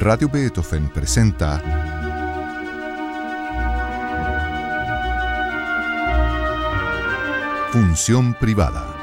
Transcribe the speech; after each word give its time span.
Radio 0.00 0.28
Beethoven 0.28 0.90
presenta 0.90 1.60
Función 7.72 8.34
privada. 8.38 8.94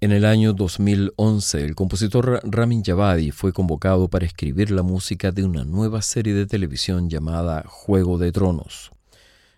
En 0.00 0.12
el 0.12 0.24
año 0.24 0.52
2011, 0.52 1.64
el 1.64 1.74
compositor 1.74 2.40
Ramin 2.44 2.84
Javadi 2.84 3.32
fue 3.32 3.52
convocado 3.52 4.08
para 4.08 4.26
escribir 4.26 4.70
la 4.70 4.84
música 4.84 5.32
de 5.32 5.44
una 5.44 5.64
nueva 5.64 6.02
serie 6.02 6.34
de 6.34 6.46
televisión 6.46 7.10
llamada 7.10 7.64
Juego 7.66 8.16
de 8.16 8.30
Tronos. 8.30 8.92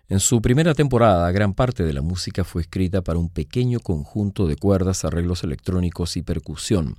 En 0.07 0.19
su 0.19 0.41
primera 0.41 0.73
temporada, 0.73 1.31
gran 1.31 1.53
parte 1.53 1.83
de 1.83 1.93
la 1.93 2.01
música 2.01 2.43
fue 2.43 2.63
escrita 2.63 3.03
para 3.03 3.19
un 3.19 3.29
pequeño 3.29 3.79
conjunto 3.81 4.47
de 4.47 4.55
cuerdas, 4.55 5.05
arreglos 5.05 5.43
electrónicos 5.43 6.17
y 6.17 6.23
percusión. 6.23 6.97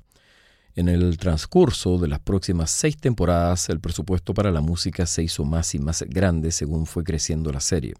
En 0.76 0.88
el 0.88 1.18
transcurso 1.18 1.98
de 1.98 2.08
las 2.08 2.20
próximas 2.20 2.70
seis 2.70 2.96
temporadas, 2.96 3.68
el 3.68 3.80
presupuesto 3.80 4.34
para 4.34 4.52
la 4.52 4.60
música 4.60 5.04
se 5.04 5.24
hizo 5.24 5.44
más 5.44 5.74
y 5.74 5.80
más 5.80 6.02
grande 6.08 6.52
según 6.52 6.86
fue 6.86 7.02
creciendo 7.02 7.50
la 7.50 7.60
serie. 7.60 7.94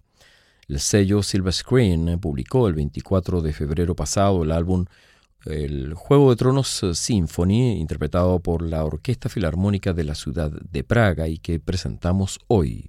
El 0.68 0.78
sello 0.78 1.22
Silver 1.24 1.52
Screen 1.52 2.20
publicó 2.20 2.68
el 2.68 2.74
24 2.74 3.42
de 3.42 3.52
febrero 3.52 3.96
pasado 3.96 4.44
el 4.44 4.52
álbum 4.52 4.84
El 5.44 5.94
Juego 5.94 6.30
de 6.30 6.36
Tronos 6.36 6.86
Symphony, 6.92 7.80
interpretado 7.80 8.38
por 8.38 8.62
la 8.62 8.84
Orquesta 8.84 9.28
Filarmónica 9.28 9.92
de 9.92 10.04
la 10.04 10.14
ciudad 10.14 10.52
de 10.52 10.84
Praga 10.84 11.26
y 11.26 11.38
que 11.38 11.58
presentamos 11.58 12.38
hoy. 12.46 12.88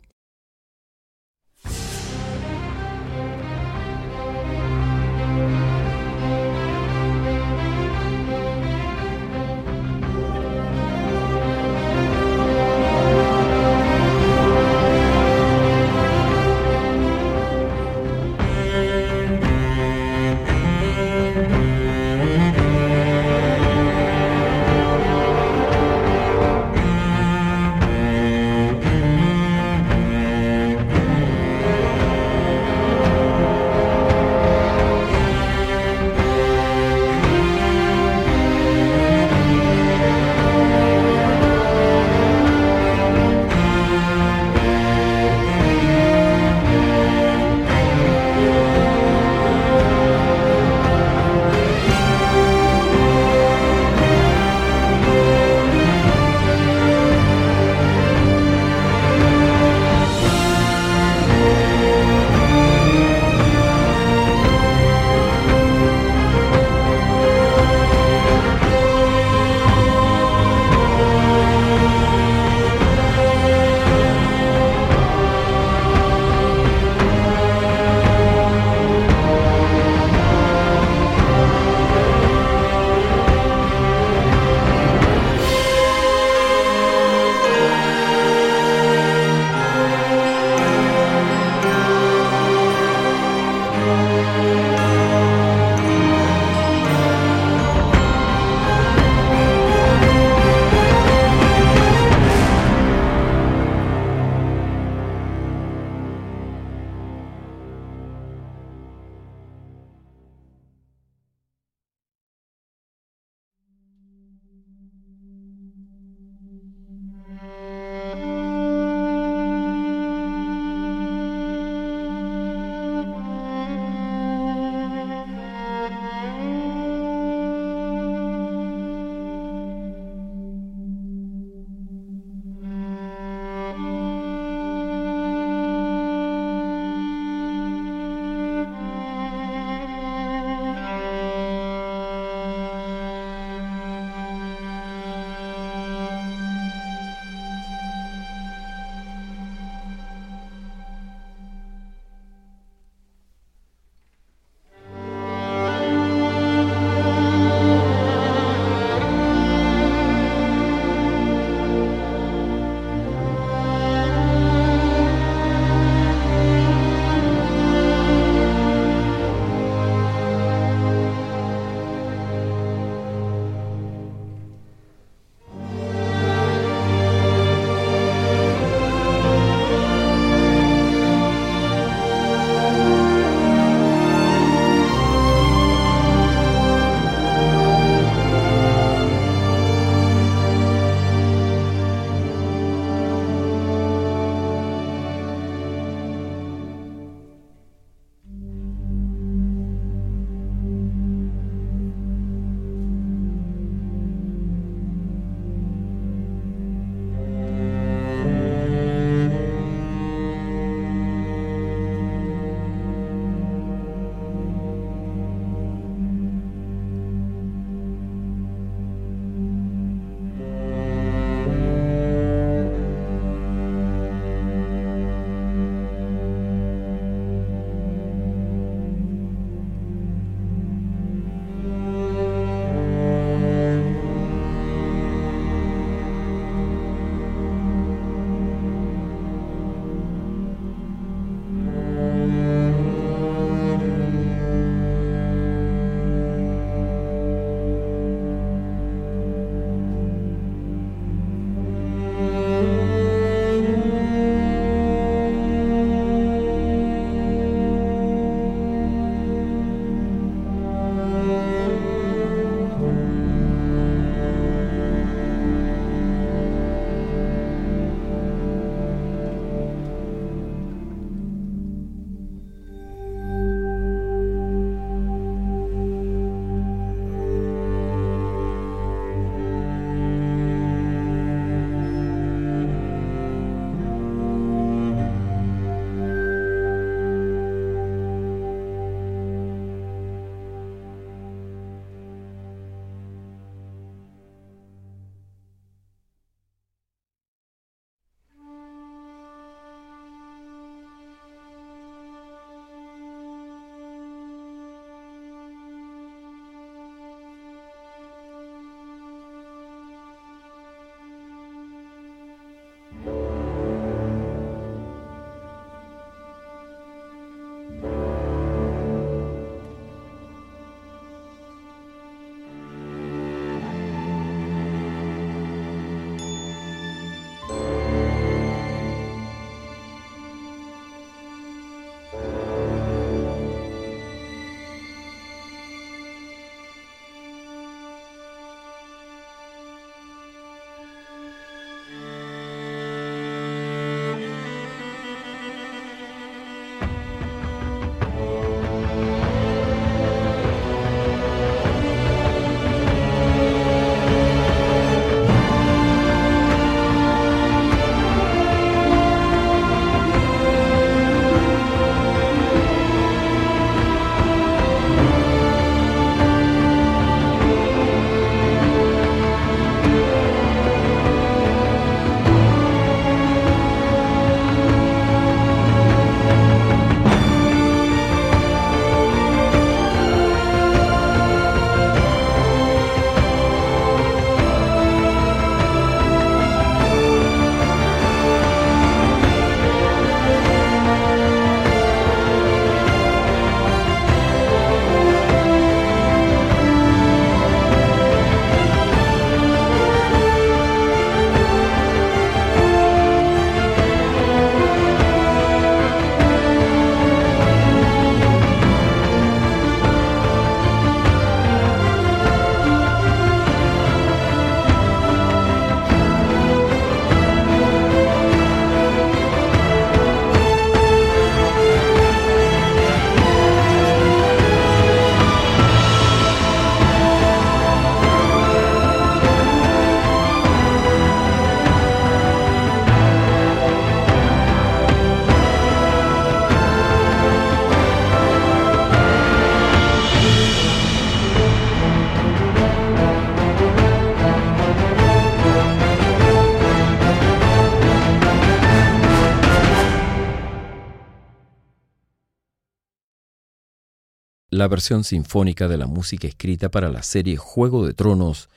La 454.61 454.67
versión 454.67 455.03
sinfónica 455.03 455.67
de 455.67 455.75
la 455.75 455.87
música 455.87 456.27
escrita 456.27 456.69
para 456.69 456.87
la 456.89 457.01
serie 457.01 457.35
Juego 457.35 457.83
de 457.83 457.95
Tronos 457.95 458.47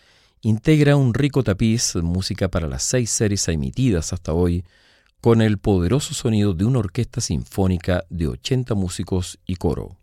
integra 0.43 0.97
un 0.97 1.15
rico 1.15 1.43
tapiz, 1.43 1.97
música 1.97 2.49
para 2.49 2.69
las 2.69 2.83
seis 2.83 3.09
series 3.09 3.49
emitidas 3.49 4.13
hasta 4.13 4.35
hoy, 4.35 4.67
con 5.23 5.41
el 5.41 5.57
poderoso 5.57 6.13
sonido 6.13 6.53
de 6.53 6.67
una 6.67 6.81
orquesta 6.81 7.23
sinfónica 7.23 8.05
de 8.11 8.29
80 8.29 8.75
músicos 8.75 9.39
y 9.47 9.57
coro. 9.57 9.97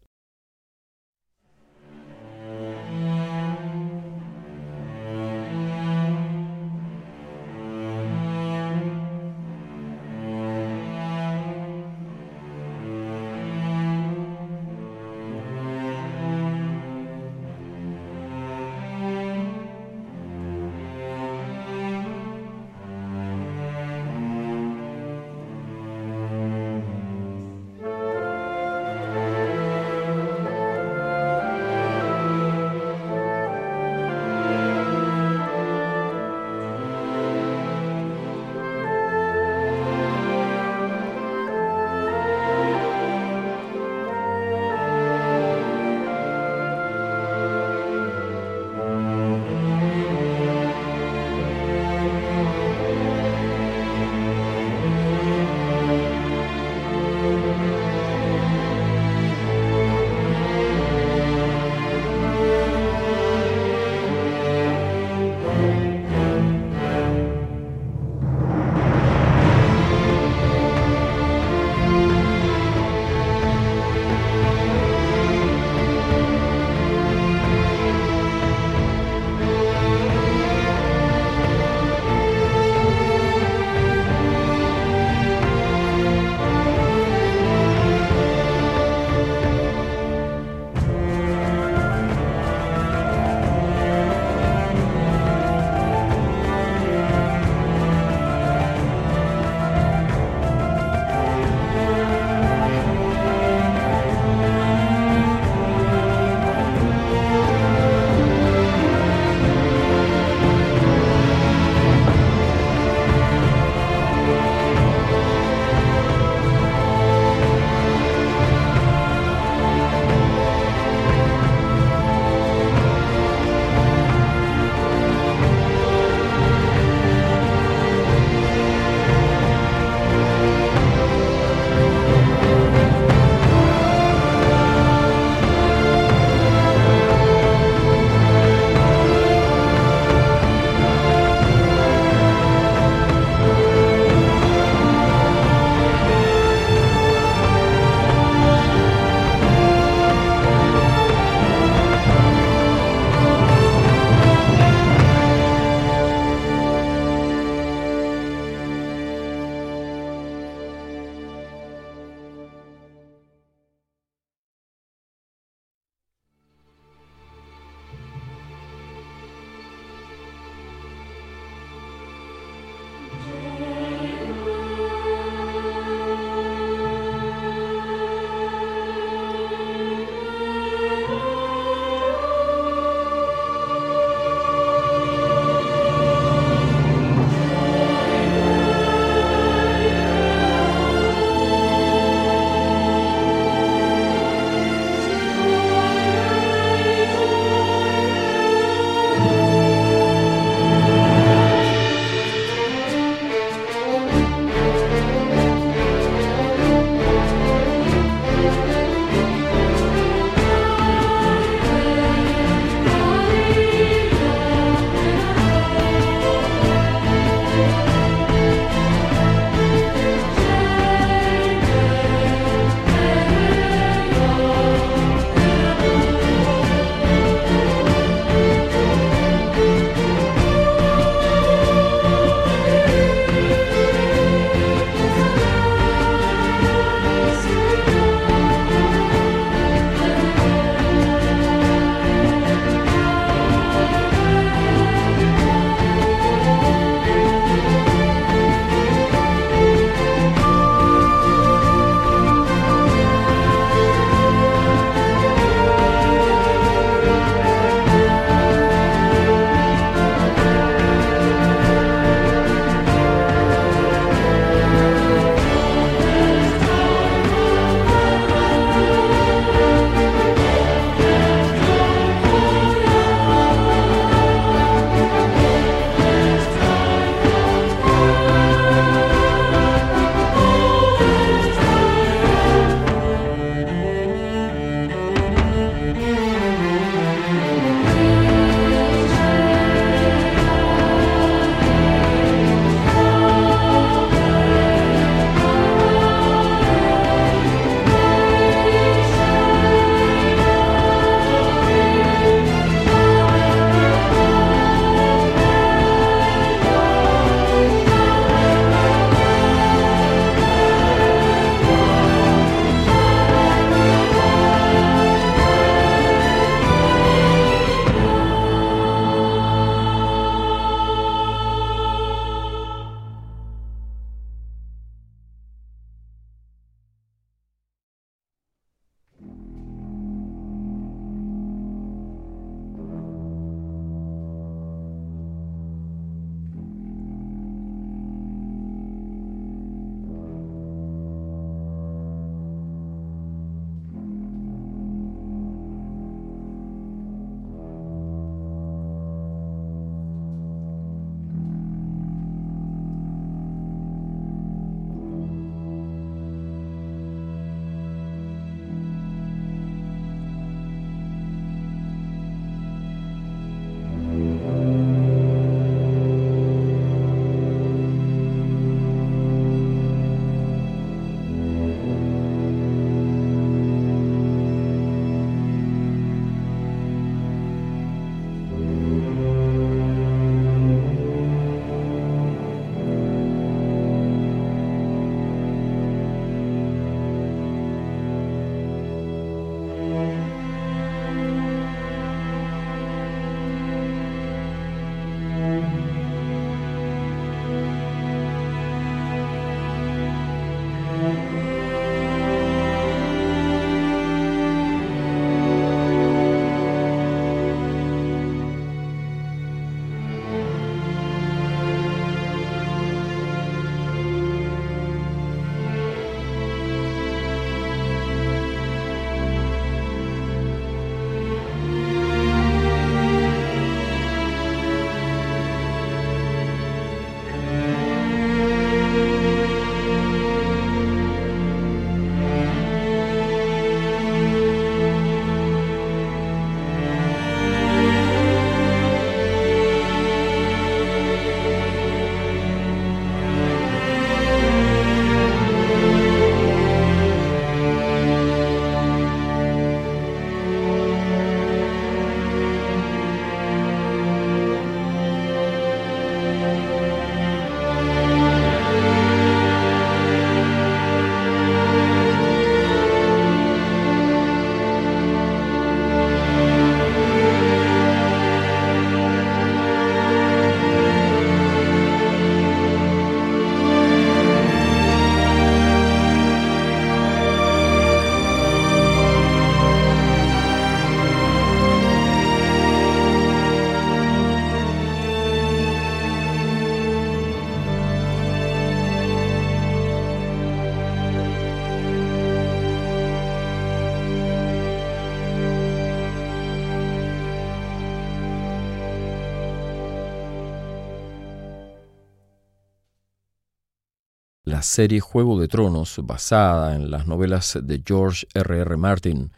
Serie 504.61 504.99
Juego 504.99 505.39
de 505.39 505.47
Tronos, 505.47 505.99
basada 506.03 506.75
en 506.75 506.91
las 506.91 507.07
novelas 507.07 507.57
de 507.61 507.81
George 507.85 508.27
R. 508.33 508.59
R. 508.59 508.77
Martin, 508.77 509.31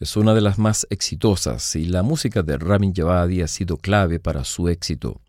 es 0.00 0.16
una 0.16 0.34
de 0.34 0.40
las 0.40 0.58
más 0.58 0.86
exitosas 0.90 1.74
y 1.74 1.86
la 1.86 2.02
música 2.02 2.42
de 2.42 2.56
Ramin 2.56 2.94
Javadi 2.94 3.42
ha 3.42 3.48
sido 3.48 3.76
clave 3.76 4.20
para 4.20 4.44
su 4.44 4.68
éxito. 4.68 5.20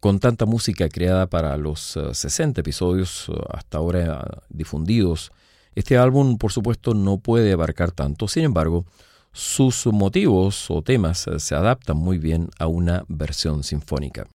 Con 0.00 0.20
tanta 0.20 0.44
música 0.44 0.88
creada 0.88 1.26
para 1.26 1.56
los 1.56 1.98
60 2.12 2.58
eh, 2.58 2.62
episodios 2.62 3.28
eh, 3.28 3.32
hasta 3.50 3.78
ahora 3.78 4.42
difundidos, 4.50 5.32
este 5.74 5.96
álbum 5.96 6.36
por 6.36 6.52
supuesto 6.52 6.92
no 6.92 7.18
puede 7.18 7.52
abarcar 7.52 7.90
tanto, 7.90 8.28
sin 8.28 8.44
embargo, 8.44 8.84
sus 9.32 9.86
motivos 9.86 10.70
o 10.70 10.82
temas 10.82 11.26
eh, 11.26 11.40
se 11.40 11.54
adaptan 11.54 11.96
muy 11.96 12.18
bien 12.18 12.50
a 12.58 12.66
una 12.66 13.04
versión 13.08 13.64
sinfónica. 13.64 14.26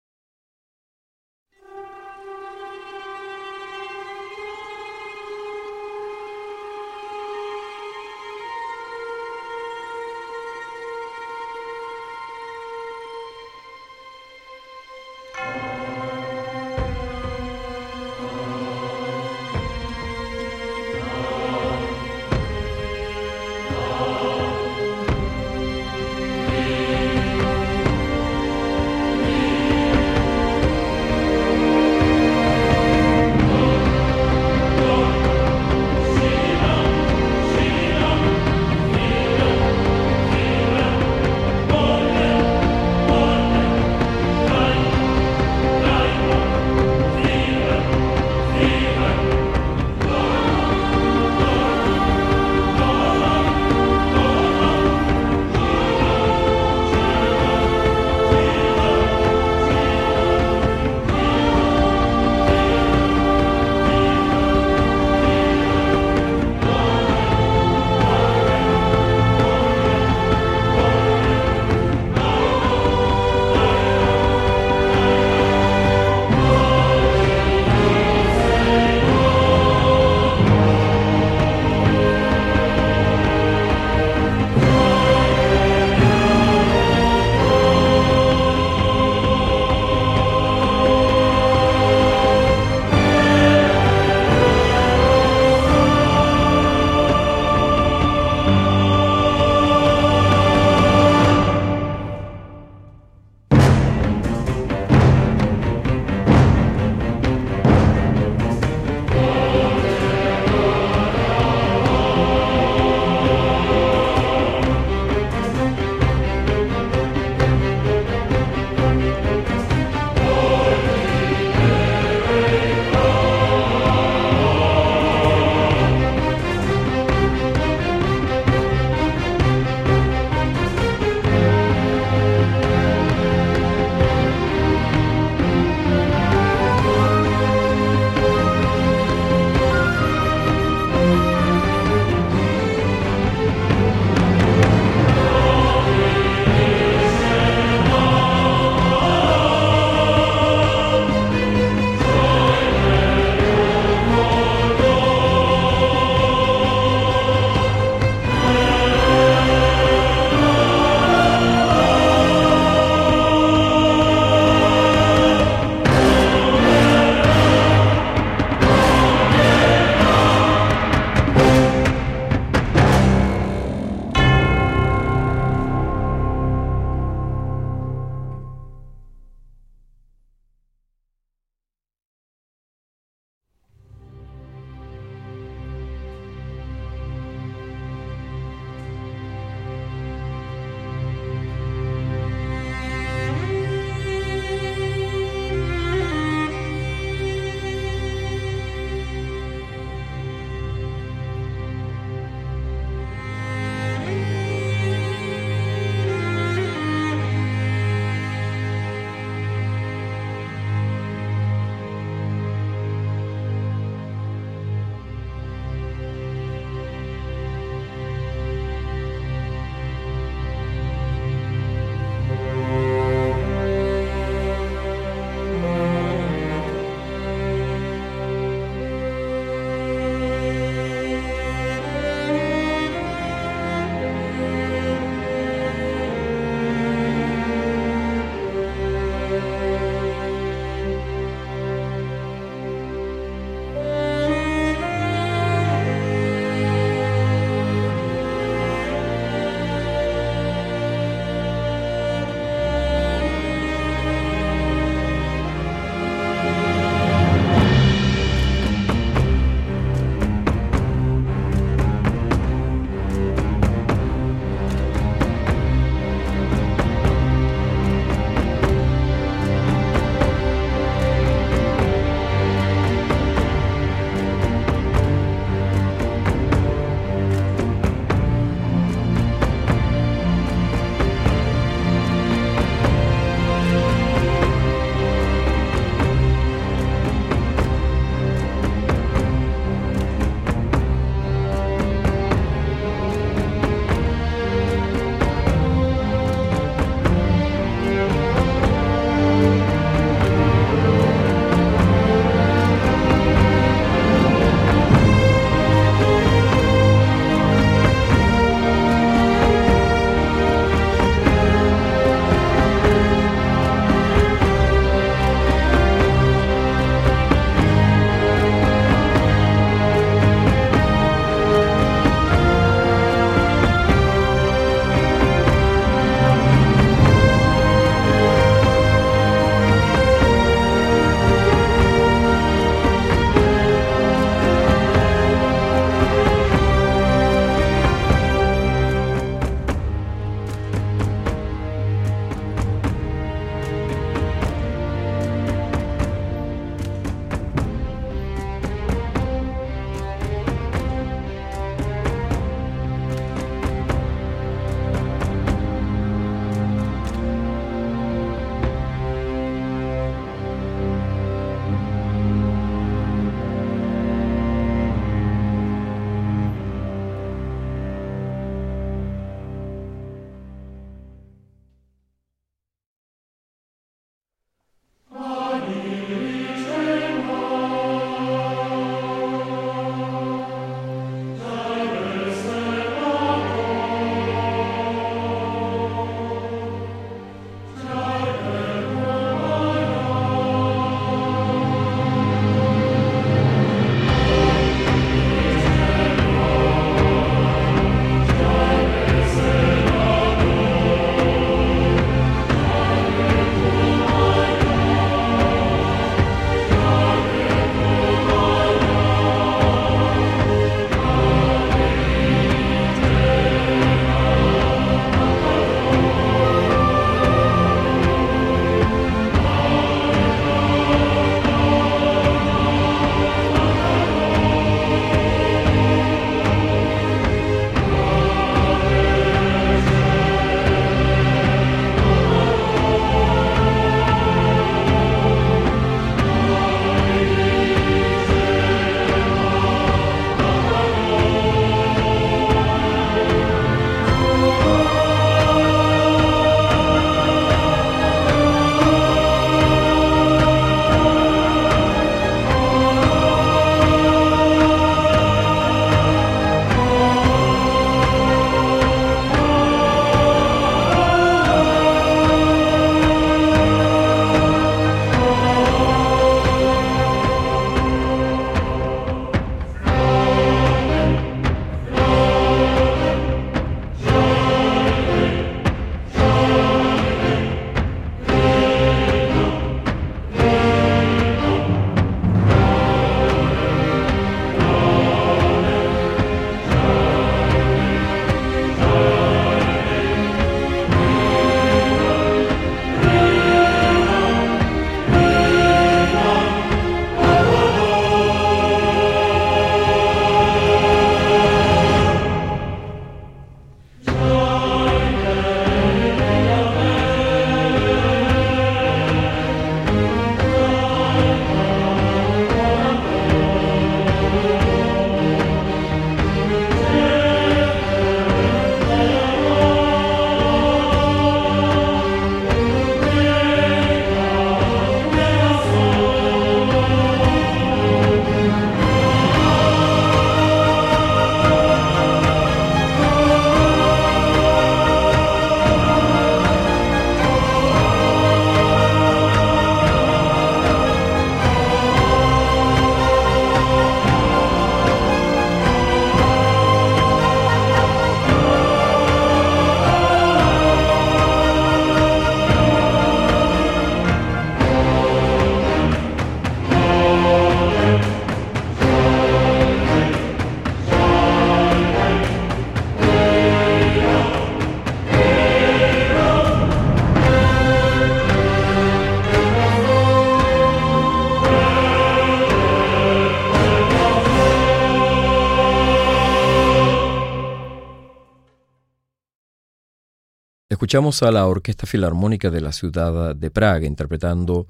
Escuchamos 580.90 581.22
a 581.22 581.30
la 581.32 581.46
Orquesta 581.46 581.86
Filarmónica 581.86 582.50
de 582.50 582.62
la 582.62 582.72
ciudad 582.72 583.36
de 583.36 583.52
Praga 583.52 583.86
interpretando 583.86 584.66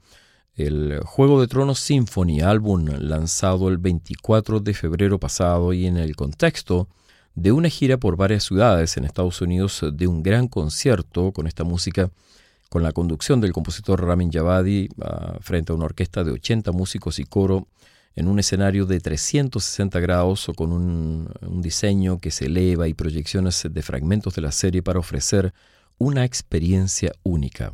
el 0.54 1.00
Juego 1.06 1.40
de 1.40 1.48
Tronos 1.48 1.80
Symphony, 1.80 2.42
álbum 2.42 2.88
lanzado 3.00 3.70
el 3.70 3.78
24 3.78 4.60
de 4.60 4.74
febrero 4.74 5.18
pasado 5.18 5.72
y 5.72 5.86
en 5.86 5.96
el 5.96 6.18
contexto 6.18 6.90
de 7.36 7.54
una 7.54 7.70
gira 7.70 7.96
por 8.00 8.18
varias 8.18 8.44
ciudades 8.44 8.98
en 8.98 9.06
Estados 9.06 9.40
Unidos 9.40 9.86
de 9.94 10.08
un 10.08 10.22
gran 10.22 10.50
concierto 10.50 11.32
con 11.32 11.48
esta 11.48 11.64
música, 11.64 12.12
con 12.68 12.84
la 12.84 12.92
conducción 12.92 13.40
del 13.40 13.54
compositor 13.54 14.06
Ramin 14.06 14.30
Javadi 14.30 14.90
ah, 15.02 15.38
frente 15.40 15.72
a 15.72 15.76
una 15.76 15.86
orquesta 15.86 16.26
de 16.26 16.34
80 16.34 16.74
músicos 16.74 17.20
y 17.20 17.24
coro 17.24 17.70
en 18.18 18.28
un 18.28 18.40
escenario 18.40 18.86
de 18.86 19.00
360 19.00 19.98
grados 20.02 20.50
o 20.50 20.54
con 20.54 20.74
un, 20.74 21.32
un 21.40 21.62
diseño 21.62 22.20
que 22.20 22.32
se 22.32 22.48
eleva 22.48 22.90
y 22.90 22.94
proyecciones 22.94 23.66
de 23.72 23.82
fragmentos 23.82 24.36
de 24.36 24.42
la 24.42 24.52
serie 24.52 24.84
para 24.84 25.00
ofrecer 25.00 25.54
una 26.00 26.26
experiencia 26.26 27.12
única. 27.24 27.74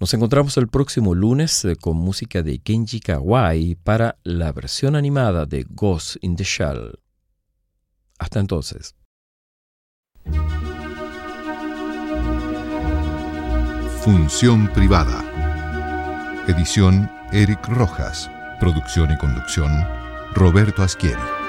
Nos 0.00 0.12
encontramos 0.14 0.56
el 0.56 0.66
próximo 0.66 1.14
lunes 1.14 1.64
eh, 1.64 1.76
con 1.76 1.96
música 1.96 2.42
de 2.42 2.58
Kenji 2.58 2.98
Kawai 2.98 3.76
para 3.76 4.18
la 4.24 4.50
versión 4.50 4.96
animada 4.96 5.46
de 5.46 5.64
Ghost 5.68 6.16
in 6.22 6.34
the 6.34 6.42
Shell. 6.42 6.98
Hasta 8.18 8.40
entonces. 8.40 8.96
Función 14.00 14.72
privada. 14.72 15.24
Edición 16.48 17.08
Eric 17.32 17.64
Rojas. 17.68 18.28
Producción 18.58 19.12
y 19.12 19.18
conducción 19.18 19.70
Roberto 20.34 20.82
Asquieri. 20.82 21.41